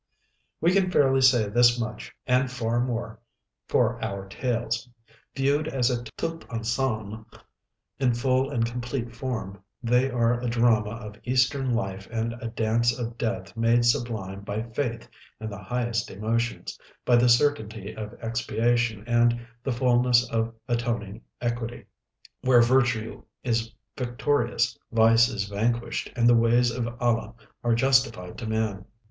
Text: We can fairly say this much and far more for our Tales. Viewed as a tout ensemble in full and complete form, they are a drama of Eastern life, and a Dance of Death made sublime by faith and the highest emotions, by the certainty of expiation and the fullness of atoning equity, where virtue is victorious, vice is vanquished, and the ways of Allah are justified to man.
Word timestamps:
We 0.61 0.71
can 0.73 0.89
fairly 0.89 1.21
say 1.21 1.47
this 1.47 1.79
much 1.79 2.11
and 2.25 2.49
far 2.49 2.79
more 2.79 3.19
for 3.67 4.03
our 4.03 4.27
Tales. 4.27 4.89
Viewed 5.35 5.67
as 5.67 5.91
a 5.91 6.03
tout 6.17 6.43
ensemble 6.49 7.27
in 7.99 8.15
full 8.15 8.49
and 8.49 8.65
complete 8.65 9.15
form, 9.15 9.61
they 9.83 10.09
are 10.09 10.41
a 10.41 10.47
drama 10.49 10.89
of 10.89 11.19
Eastern 11.23 11.71
life, 11.71 12.07
and 12.11 12.33
a 12.41 12.47
Dance 12.47 12.97
of 12.97 13.15
Death 13.19 13.55
made 13.55 13.85
sublime 13.85 14.41
by 14.41 14.63
faith 14.63 15.07
and 15.39 15.51
the 15.51 15.61
highest 15.63 16.09
emotions, 16.09 16.79
by 17.05 17.15
the 17.15 17.29
certainty 17.29 17.95
of 17.95 18.15
expiation 18.23 19.03
and 19.05 19.45
the 19.63 19.71
fullness 19.71 20.27
of 20.31 20.55
atoning 20.67 21.21
equity, 21.41 21.85
where 22.41 22.63
virtue 22.63 23.21
is 23.43 23.71
victorious, 23.95 24.75
vice 24.91 25.29
is 25.29 25.47
vanquished, 25.47 26.11
and 26.15 26.27
the 26.27 26.33
ways 26.33 26.71
of 26.71 26.87
Allah 26.99 27.35
are 27.63 27.75
justified 27.75 28.35
to 28.39 28.47
man. 28.47 28.85